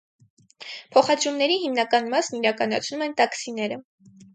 [0.95, 3.85] Փոխադրումների հիմնական մասն իրականացնում են տաքսիները։